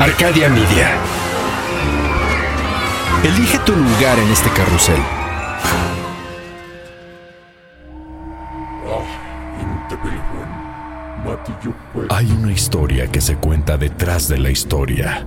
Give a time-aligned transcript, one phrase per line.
[0.00, 0.98] Arcadia Media.
[3.22, 4.98] Elige tu lugar en este carrusel.
[12.08, 15.26] Hay una historia que se cuenta detrás de la historia.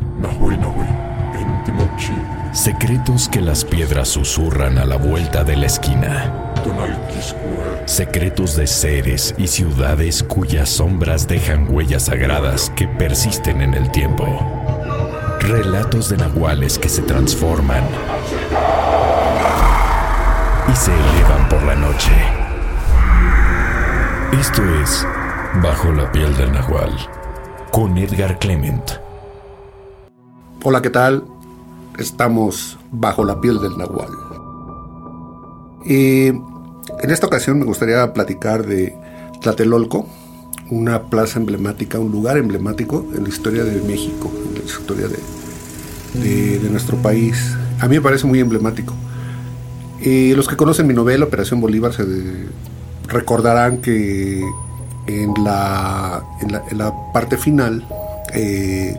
[2.52, 6.53] Secretos que las piedras susurran a la vuelta de la esquina.
[7.86, 14.26] Secretos de seres y ciudades cuyas sombras dejan huellas sagradas que persisten en el tiempo.
[15.40, 17.84] Relatos de nahuales que se transforman
[20.72, 22.12] y se elevan por la noche.
[24.40, 25.06] Esto es
[25.62, 26.92] Bajo la piel del nahual
[27.72, 28.92] con Edgar Clement.
[30.64, 31.24] Hola, ¿qué tal?
[32.00, 34.10] Estamos bajo la piel del nahual.
[35.86, 36.32] Y
[37.02, 38.96] en esta ocasión me gustaría platicar de
[39.42, 40.08] Tlatelolco,
[40.70, 46.60] una plaza emblemática, un lugar emblemático en la historia de México, en la historia de,
[46.60, 47.56] de, nuestro país.
[47.80, 48.94] A mí me parece muy emblemático.
[50.02, 52.06] Y los que conocen mi novela, Operación Bolívar, se
[53.08, 54.42] recordarán que
[55.08, 57.86] en la, en la, parte final,
[58.34, 58.98] eh,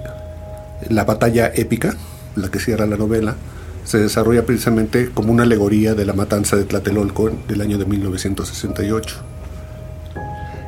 [0.89, 1.97] la batalla épica,
[2.37, 3.37] la que cierra la novela,
[3.85, 9.17] se desarrolla precisamente como una alegoría de la matanza de Tlatelolco del año de 1968.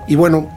[0.08, 0.48] Y bueno,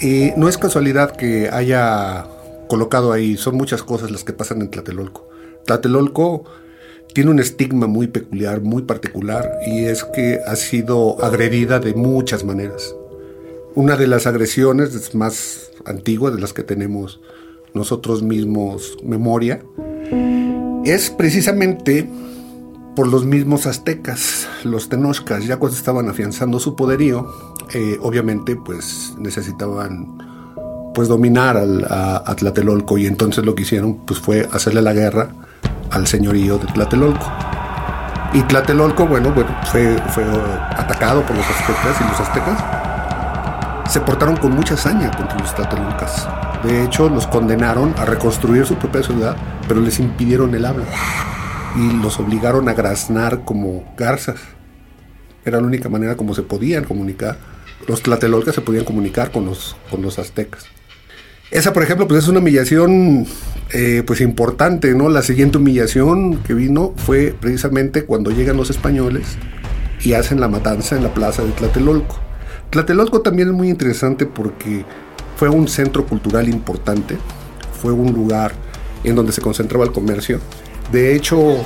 [0.00, 2.26] eh, no es casualidad que haya
[2.68, 5.28] colocado ahí, son muchas cosas las que pasan en Tlatelolco.
[5.64, 6.44] Tlatelolco
[7.14, 12.44] tiene un estigma muy peculiar, muy particular, y es que ha sido agredida de muchas
[12.44, 12.94] maneras.
[13.74, 17.20] Una de las agresiones más antiguas de las que tenemos
[17.72, 19.62] nosotros mismos memoria
[20.94, 22.08] es precisamente
[22.96, 27.30] por los mismos aztecas, los tenochcas, ya cuando estaban afianzando su poderío,
[27.72, 30.18] eh, obviamente pues necesitaban
[30.92, 35.30] pues dominar al, a, Tlatelolco y entonces lo que hicieron pues fue hacerle la guerra
[35.90, 37.26] al señorío de Tlatelolco.
[38.32, 42.80] Y Tlatelolco, bueno, bueno fue, fue atacado por los aztecas y los aztecas
[43.90, 46.28] se portaron con mucha hazaña contra los tlatelolcas.
[46.64, 50.84] De hecho, los condenaron a reconstruir su propia ciudad, pero les impidieron el habla
[51.76, 54.40] y los obligaron a graznar como garzas.
[55.44, 57.38] Era la única manera como se podían comunicar.
[57.86, 60.66] Los tlatelolcas se podían comunicar con los, con los aztecas.
[61.50, 63.26] Esa, por ejemplo, pues es una humillación
[63.72, 65.08] eh, pues importante, ¿no?
[65.08, 69.36] La siguiente humillación que vino fue precisamente cuando llegan los españoles
[70.04, 72.20] y hacen la matanza en la plaza de Tlatelolco.
[72.70, 74.84] Tlatelolco también es muy interesante porque
[75.40, 77.16] fue un centro cultural importante,
[77.80, 78.52] fue un lugar
[79.04, 80.38] en donde se concentraba el comercio.
[80.92, 81.56] De hecho,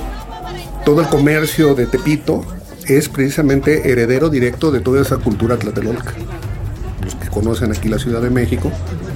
[0.85, 2.45] todo el comercio de Tepito
[2.87, 6.13] es precisamente heredero directo de toda esa cultura tlatelolca.
[7.03, 8.71] Los que conocen aquí la Ciudad de México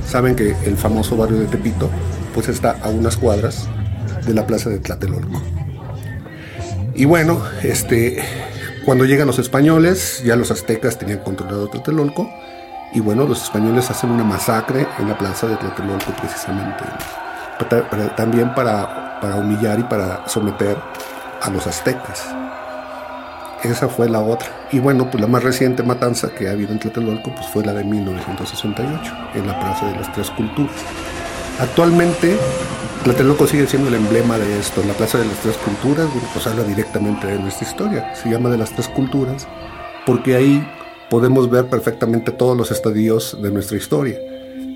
[0.05, 1.89] saben que el famoso barrio de Tepito
[2.35, 3.65] pues está a unas cuadras
[4.27, 5.41] de la plaza de Tlatelolco.
[6.95, 8.21] Y bueno, este
[8.83, 12.29] cuando llegan los españoles, ya los aztecas tenían controlado Tlatelolco,
[12.91, 16.83] y bueno, los españoles hacen una masacre en la plaza de Tlatelolco precisamente,
[18.15, 20.77] también para, para humillar y para someter
[21.41, 22.27] a los aztecas.
[23.63, 24.47] Esa fue la otra.
[24.71, 27.73] Y bueno, pues la más reciente matanza que ha habido en Tlatelolco pues fue la
[27.73, 30.75] de 1968, en la Plaza de las Tres Culturas.
[31.59, 32.37] Actualmente
[33.03, 34.81] Tlatelolco sigue siendo el emblema de esto.
[34.85, 38.15] La Plaza de las Tres Culturas, pues habla directamente de nuestra historia.
[38.15, 39.47] Se llama de las Tres Culturas
[40.05, 40.65] porque ahí
[41.09, 44.17] podemos ver perfectamente todos los estadios de nuestra historia.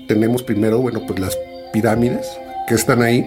[0.08, 1.38] Tenemos primero, bueno, pues las
[1.72, 2.26] pirámides
[2.68, 3.24] que están ahí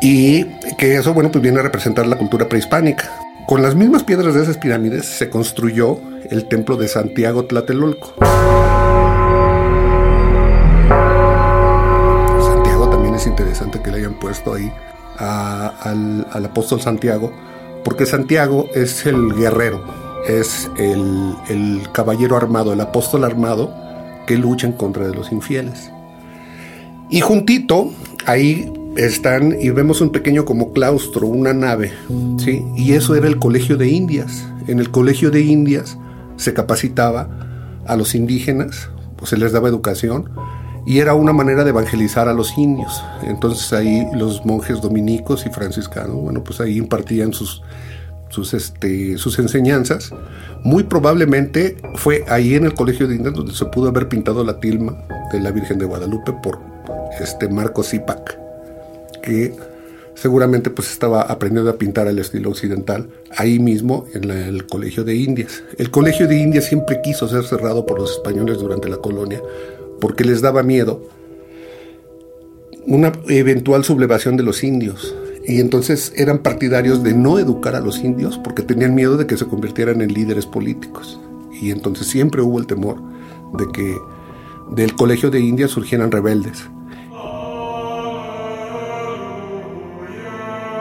[0.00, 0.44] y
[0.76, 3.10] que eso, bueno, pues viene a representar la cultura prehispánica.
[3.46, 5.98] Con las mismas piedras de esas pirámides se construyó
[6.30, 8.14] el templo de Santiago Tlatelolco.
[13.26, 14.72] interesante que le hayan puesto ahí
[15.18, 17.32] al, apóstol Santiago,
[17.84, 19.84] porque Santiago es el guerrero,
[20.28, 23.72] es el, caballero armado, el apóstol armado
[24.26, 25.90] que lucha en contra de los infieles.
[27.10, 27.90] Y juntito,
[28.26, 31.92] ahí están y vemos un pequeño como claustro, una nave,
[32.38, 32.64] ¿sí?
[32.76, 34.46] Y eso era el colegio de Indias.
[34.66, 35.96] En el colegio de Indias
[36.36, 37.28] se capacitaba
[37.86, 40.30] a los indígenas, pues se les daba educación
[40.86, 43.02] y era una manera de evangelizar a los indios.
[43.24, 47.62] Entonces ahí los monjes dominicos y franciscanos, bueno, pues ahí impartían sus,
[48.28, 50.12] sus, este, sus enseñanzas.
[50.62, 54.60] Muy probablemente fue ahí en el Colegio de Indias donde se pudo haber pintado la
[54.60, 54.96] tilma
[55.32, 56.58] de la Virgen de Guadalupe por
[57.20, 58.38] este Marco Zipac,
[59.22, 59.54] que
[60.14, 65.14] seguramente pues estaba aprendiendo a pintar al estilo occidental ahí mismo en el Colegio de
[65.14, 65.62] Indias.
[65.78, 69.40] El Colegio de Indias siempre quiso ser cerrado por los españoles durante la colonia
[70.00, 71.08] porque les daba miedo
[72.86, 75.14] una eventual sublevación de los indios.
[75.48, 79.36] Y entonces eran partidarios de no educar a los indios porque tenían miedo de que
[79.36, 81.20] se convirtieran en líderes políticos.
[81.52, 83.00] Y entonces siempre hubo el temor
[83.56, 83.96] de que
[84.72, 86.64] del colegio de Indias surgieran rebeldes.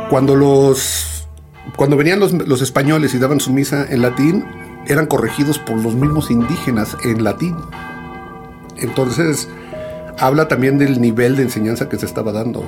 [0.09, 1.27] Cuando los
[1.75, 4.45] cuando venían los, los españoles y daban su misa en latín,
[4.87, 7.55] eran corregidos por los mismos indígenas en latín.
[8.77, 9.47] Entonces,
[10.19, 12.63] habla también del nivel de enseñanza que se estaba dando.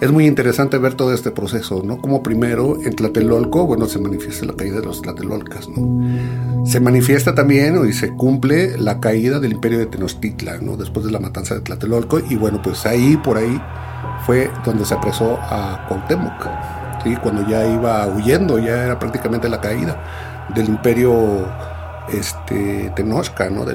[0.00, 1.98] Es muy interesante ver todo este proceso, ¿no?
[1.98, 6.66] Como primero en Tlatelolco, bueno, se manifiesta la caída de los Tlatelolcas, ¿no?
[6.66, 10.76] Se manifiesta también y se cumple la caída del imperio de Tenochtitlan, ¿no?
[10.76, 13.60] Después de la matanza de Tlatelolco y bueno, pues ahí, por ahí,
[14.26, 16.48] fue donde se apresó a Cuauhtémoc,
[17.02, 17.16] ¿sí?
[17.22, 20.02] Cuando ya iba huyendo, ya era prácticamente la caída
[20.54, 21.46] del imperio
[22.12, 23.64] este, Tenochca, ¿no?
[23.64, 23.74] de,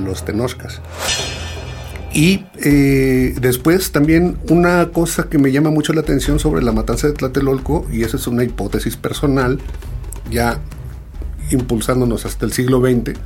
[0.00, 0.80] los Tenochcas.
[2.14, 7.06] Y eh, después también una cosa que me llama mucho la atención sobre la matanza
[7.06, 9.58] de Tlatelolco, y esa es una hipótesis personal,
[10.30, 10.60] ya
[11.50, 13.18] impulsándonos hasta el siglo XX,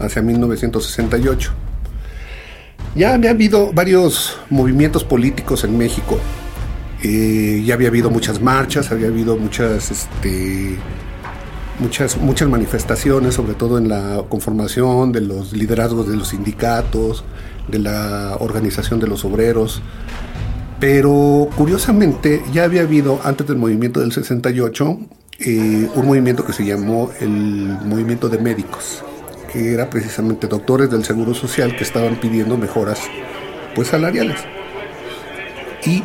[0.00, 1.52] hacia 1968.
[2.96, 6.18] Ya había habido varios movimientos políticos en México,
[7.02, 10.76] eh, ya había habido muchas marchas, había habido muchas este,
[11.78, 17.24] muchas, muchas manifestaciones, sobre todo en la conformación de los liderazgos de los sindicatos,
[17.68, 19.82] de la organización de los obreros.
[20.80, 24.98] Pero curiosamente ya había habido antes del movimiento del 68
[25.44, 29.02] eh, un movimiento que se llamó el movimiento de médicos,
[29.52, 33.00] que era precisamente doctores del Seguro Social que estaban pidiendo mejoras
[33.74, 34.38] pues salariales.
[35.84, 36.04] Y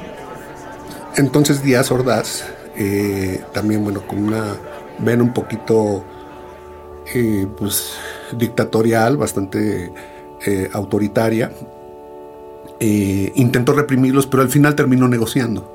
[1.18, 2.46] entonces Díaz Ordaz,
[2.76, 4.56] eh, también bueno, con una
[5.00, 6.04] ven un poquito
[7.14, 7.94] eh, pues,
[8.36, 9.92] dictatorial, bastante
[10.46, 11.52] eh, autoritaria.
[12.80, 15.74] Eh, intentó reprimirlos, pero al final terminó negociando.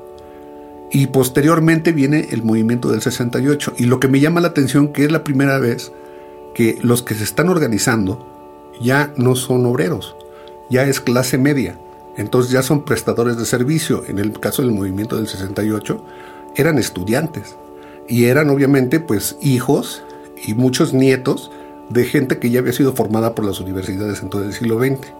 [0.91, 3.73] Y posteriormente viene el movimiento del 68.
[3.77, 5.91] Y lo que me llama la atención que es la primera vez
[6.53, 8.27] que los que se están organizando
[8.79, 10.15] ya no son obreros,
[10.69, 11.79] ya es clase media.
[12.15, 14.03] Entonces ya son prestadores de servicio.
[14.07, 16.03] En el caso del movimiento del 68,
[16.55, 17.55] eran estudiantes
[18.07, 20.03] y eran obviamente pues hijos
[20.45, 21.51] y muchos nietos
[21.89, 25.13] de gente que ya había sido formada por las universidades en todo el siglo XX.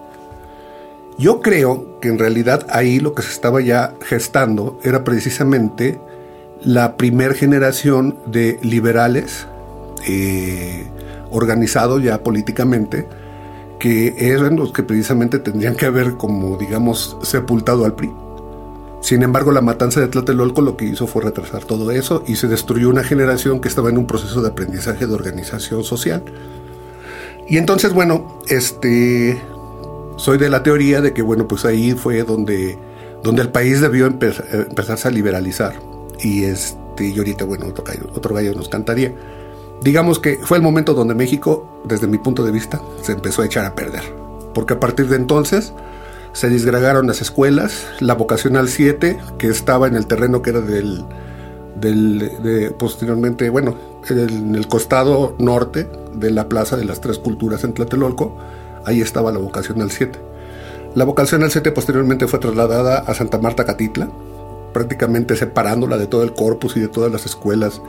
[1.18, 6.00] Yo creo que en realidad ahí lo que se estaba ya gestando era precisamente
[6.64, 9.48] la primer generación de liberales
[10.08, 10.88] eh,
[11.30, 13.08] organizados ya políticamente,
[13.80, 18.23] que eran los que precisamente tendrían que haber como digamos sepultado al PRI.
[19.04, 22.48] Sin embargo, la matanza de Tlatelolco lo que hizo fue retrasar todo eso y se
[22.48, 26.24] destruyó una generación que estaba en un proceso de aprendizaje de organización social.
[27.50, 29.42] Y entonces, bueno, este,
[30.16, 32.80] soy de la teoría de que, bueno, pues ahí fue donde,
[33.24, 35.74] donde el país debió empezarse a liberalizar.
[36.22, 39.14] Y, este, y ahorita, bueno, otro gallo, otro gallo nos cantaría.
[39.82, 43.48] Digamos que fue el momento donde México, desde mi punto de vista, se empezó a
[43.48, 44.04] echar a perder.
[44.54, 45.74] Porque a partir de entonces
[46.34, 51.06] se disgregaron las escuelas, la vocacional 7, que estaba en el terreno que era del,
[51.76, 53.76] del posteriormente, bueno,
[54.10, 58.38] en el costado norte de la Plaza de las Tres Culturas en Tlatelolco,
[58.86, 60.20] ahí estaba la vocacional 7.
[60.96, 64.10] La vocacional 7 posteriormente fue trasladada a Santa Marta Catitla,
[64.74, 67.82] prácticamente separándola de todo el corpus y de todas las escuelas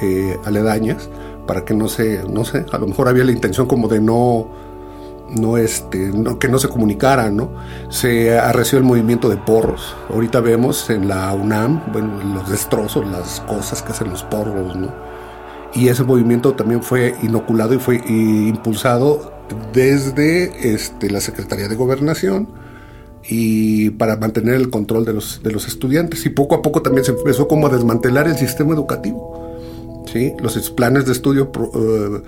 [0.00, 1.08] eh, aledañas,
[1.46, 4.48] para que no se, no sé, a lo mejor había la intención como de no
[5.36, 7.52] no este, que no se comunicara, ¿no?
[7.88, 9.94] Se arreció el movimiento de porros.
[10.08, 14.92] Ahorita vemos en la UNAM, bueno, los destrozos, las cosas que hacen los porros, ¿no?
[15.74, 19.32] Y ese movimiento también fue inoculado y fue impulsado
[19.72, 22.48] desde este, la Secretaría de Gobernación
[23.22, 26.26] y para mantener el control de los, de los estudiantes.
[26.26, 30.04] Y poco a poco también se empezó como a desmantelar el sistema educativo.
[30.12, 30.32] ¿sí?
[30.40, 31.50] Los planes de estudio...
[31.54, 32.22] Uh,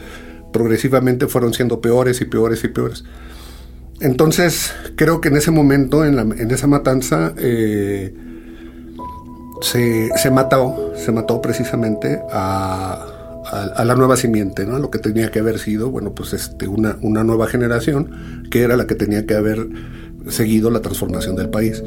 [0.52, 3.04] progresivamente fueron siendo peores y peores y peores.
[4.00, 8.12] Entonces, creo que en ese momento, en, esa matanza, eh,
[9.60, 13.06] se, mató, se mató precisamente a,
[13.84, 14.78] la nueva simiente, ¿no?
[14.78, 18.76] Lo que tenía que haber sido, bueno, pues este, una, una nueva generación, que era
[18.76, 19.68] la que tenía que haber
[20.28, 21.82] seguido la transformación del país.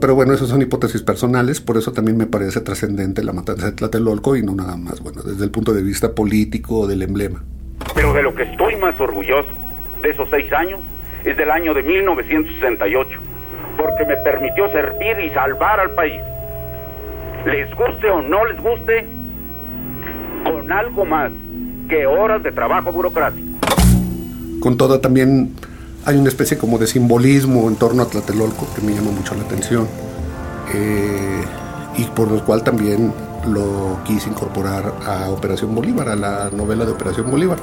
[0.00, 3.72] Pero bueno, esas son hipótesis personales, por eso también me parece trascendente la matanza de
[3.72, 7.42] Tlatelolco y no nada más, bueno, desde el punto de vista político del emblema.
[7.94, 9.48] Pero de lo que estoy más orgulloso
[10.02, 10.80] de esos seis años
[11.24, 13.18] es del año de 1968,
[13.76, 16.20] porque me permitió servir y salvar al país.
[17.44, 19.06] Les guste o no les guste,
[20.44, 21.32] con algo más
[21.88, 23.46] que horas de trabajo burocrático.
[24.60, 25.52] Con todo también
[26.06, 29.42] hay una especie como de simbolismo en torno a Tlatelolco que me llama mucho la
[29.42, 29.88] atención
[30.72, 31.44] eh,
[31.98, 33.12] y por lo cual también
[33.48, 37.58] lo quise incorporar a Operación Bolívar, a la novela de Operación Bolívar.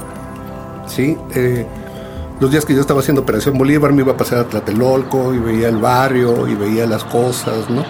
[0.86, 1.66] Sí, eh,
[2.38, 5.38] los días que yo estaba haciendo Operación Bolívar me iba a pasar a Tlatelolco y
[5.38, 7.82] veía el barrio y veía las cosas, ¿no?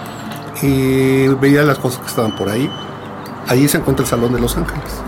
[0.62, 2.70] Y veía las cosas que estaban por ahí.
[3.49, 5.02] Allí se encuentra el Salón de Los Ángeles.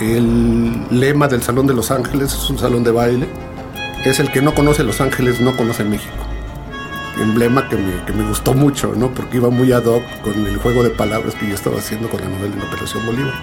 [0.00, 3.41] El lema del Salón de Los Ángeles es un salón de baile.
[4.04, 6.14] Es el que no conoce Los Ángeles, no conoce México.
[7.20, 9.12] Emblema que me, que me gustó mucho, ¿no?
[9.12, 12.20] Porque iba muy ad hoc con el juego de palabras que yo estaba haciendo con
[12.20, 13.34] la novela en Operación Bolívar.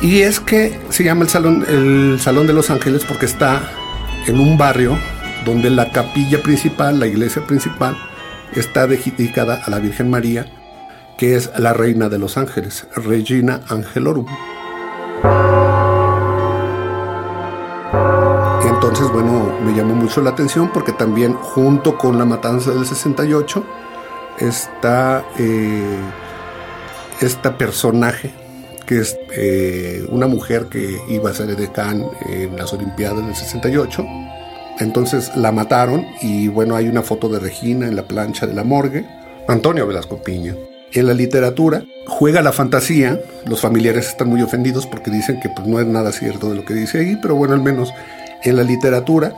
[0.00, 3.62] Y es que se llama el Salón, el Salón de Los Ángeles porque está
[4.26, 4.98] en un barrio
[5.44, 7.96] donde la capilla principal, la iglesia principal,
[8.54, 10.46] está dedicada a la Virgen María,
[11.18, 14.26] que es la reina de los ángeles, Regina Angelorum.
[18.86, 23.64] Entonces, bueno, me llamó mucho la atención porque también junto con la matanza del 68
[24.38, 25.96] está eh,
[27.56, 28.30] personaje
[28.84, 34.04] que es eh, una mujer que iba a ser decán en las Olimpiadas del 68.
[34.80, 38.64] Entonces la mataron y bueno, hay una foto de Regina en la plancha de la
[38.64, 39.06] morgue.
[39.48, 40.56] Antonio Velasco Piña.
[40.92, 45.66] En la literatura juega la fantasía, los familiares están muy ofendidos porque dicen que pues,
[45.66, 47.90] no es nada cierto de lo que dice ahí, pero bueno, al menos
[48.44, 49.34] en la literatura,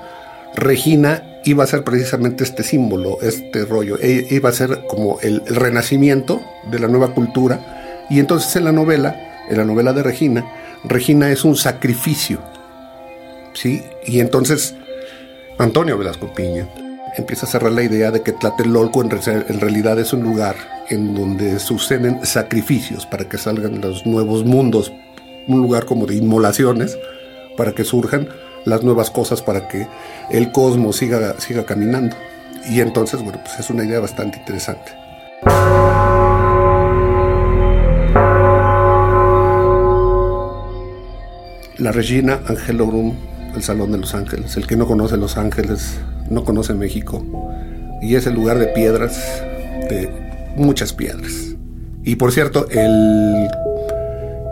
[0.55, 5.43] Regina iba a ser precisamente este símbolo, este rollo, e, iba a ser como el
[5.47, 10.45] renacimiento de la nueva cultura, y entonces en la novela en la novela de Regina,
[10.85, 12.41] Regina es un sacrificio.
[13.55, 13.83] ¿Sí?
[14.05, 14.75] Y entonces
[15.59, 16.69] Antonio Velasco Piña
[17.17, 20.57] empieza a cerrar la idea de que Tlatelolco en, en realidad es un lugar
[20.91, 24.93] en donde suceden sacrificios para que salgan los nuevos mundos,
[25.49, 26.99] un lugar como de inmolaciones,
[27.57, 28.29] para que surjan
[28.67, 29.87] las nuevas cosas, para que
[30.31, 32.15] el cosmos siga, siga caminando.
[32.69, 34.93] Y entonces, bueno, pues es una idea bastante interesante.
[41.79, 43.15] la Regina Angelorum,
[43.55, 44.57] el Salón de los Ángeles.
[44.57, 45.99] El que no conoce Los Ángeles
[46.31, 47.25] no conoce México.
[48.03, 49.43] Y es el lugar de piedras,
[49.89, 50.11] de
[50.57, 51.33] muchas piedras.
[52.03, 53.49] Y por cierto, el,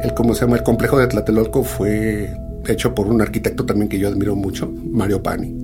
[0.03, 0.57] el, ¿cómo se llama?
[0.57, 2.37] el complejo de Tlatelolco fue
[2.73, 5.55] hecho por un arquitecto también que yo admiro mucho, Mario Pani.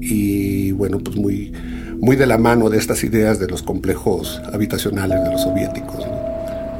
[0.00, 1.52] Y bueno, pues muy,
[2.00, 6.06] muy de la mano de estas ideas de los complejos habitacionales de los soviéticos.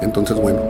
[0.01, 0.61] Entonces, bueno,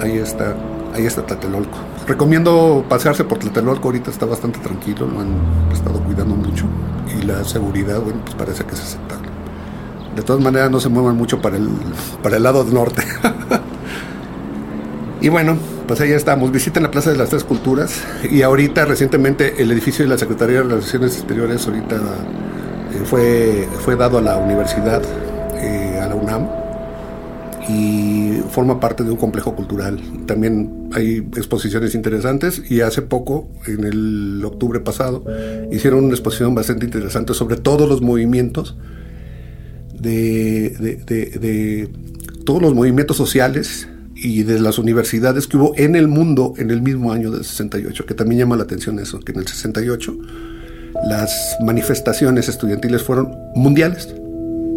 [0.00, 0.54] ahí está,
[0.94, 1.78] ahí está Tlatelolco.
[2.06, 6.66] Recomiendo pasearse por Tlatelolco, ahorita está bastante tranquilo, lo han estado cuidando mucho
[7.18, 9.28] y la seguridad, bueno, pues parece que es aceptable.
[10.14, 11.68] De todas maneras no se muevan mucho para el,
[12.22, 13.02] para el lado norte.
[15.20, 16.50] y bueno, pues ahí estamos.
[16.52, 20.56] Visiten la Plaza de las Tres Culturas y ahorita recientemente el edificio de la Secretaría
[20.56, 25.02] de Relaciones Exteriores ahorita eh, fue, fue dado a la universidad,
[25.56, 26.48] eh, a la UNAM
[27.68, 30.00] y forma parte de un complejo cultural.
[30.26, 35.24] También hay exposiciones interesantes y hace poco, en el octubre pasado,
[35.72, 38.76] hicieron una exposición bastante interesante sobre todos los movimientos
[39.98, 41.90] de, de,
[42.44, 46.80] todos los movimientos sociales y de las universidades que hubo en el mundo en el
[46.80, 50.16] mismo año del 68, que también llama la atención eso, que en el 68
[51.08, 54.14] las manifestaciones estudiantiles fueron mundiales,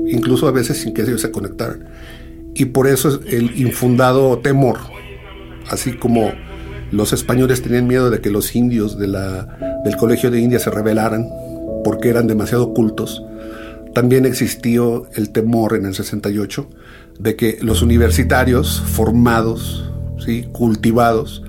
[0.08, 1.88] incluso a veces sin que ellos se conectaran.
[2.54, 4.78] Y por eso el infundado temor,
[5.70, 6.34] así como
[6.92, 10.72] los españoles tenían miedo de que los indios de la, del Colegio de Indias se
[10.72, 11.30] rebelaran
[11.84, 13.24] porque eran demasiado cultos,
[14.00, 16.70] también existió el temor en el 68
[17.20, 19.92] de que los universitarios formados,
[20.26, 20.48] ¿sí?
[20.54, 21.44] cultivados,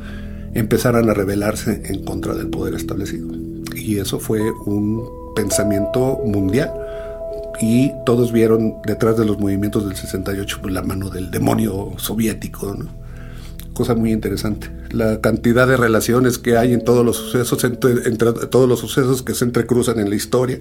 [0.53, 3.29] empezaran a rebelarse en contra del poder establecido.
[3.77, 6.73] Y eso fue un pensamiento mundial
[7.61, 12.77] y todos vieron detrás de los movimientos del 68 pues, la mano del demonio soviético,
[13.75, 14.73] cosa muy interesante.
[14.91, 19.35] La cantidad de relaciones que hay en todos los sucesos, entre, todos los sucesos que
[19.35, 20.59] se entrecruzan en la historia.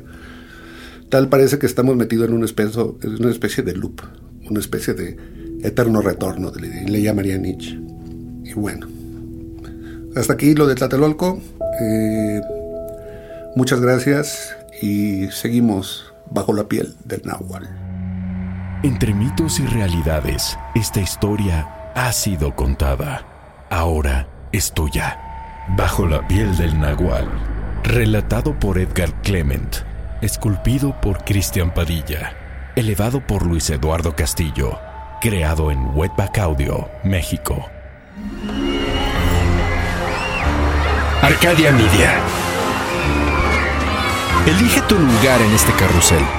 [1.10, 4.02] Tal parece que estamos metidos en una especie, de loop,
[4.50, 5.18] una especie de
[5.64, 7.80] eterno retorno, le, le llamaría Nietzsche.
[8.44, 8.88] Y bueno,
[10.16, 11.42] hasta aquí lo de Tlatelolco.
[11.82, 12.42] Eh,
[13.56, 17.66] muchas gracias y seguimos bajo la piel del náhuatl.
[18.84, 23.26] Entre mitos y realidades, esta historia ha sido contada.
[23.70, 25.20] Ahora es tuya.
[25.78, 27.28] Bajo la piel del nahual.
[27.84, 29.89] Relatado por Edgar Clement.
[30.22, 32.34] Esculpido por Cristian Padilla.
[32.76, 34.78] Elevado por Luis Eduardo Castillo.
[35.22, 37.70] Creado en Wetback Audio, México.
[41.22, 42.20] Arcadia Media.
[44.46, 46.39] Elige tu lugar en este carrusel.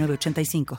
[0.07, 0.65] 906985.